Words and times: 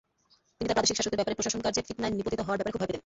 তিনি 0.57 0.67
তার 0.67 0.75
প্রাদেশিক 0.77 0.97
শাসকদের 0.99 1.19
ব্যাপারে 1.19 1.37
প্রশাসনকার্যে 1.37 1.85
ফিতনায় 1.87 2.13
নিপতিত 2.17 2.39
হওয়ার 2.45 2.57
ব্যাপারে 2.57 2.73
খুব 2.73 2.81
ভয় 2.81 2.89
পেতেন। 2.89 2.99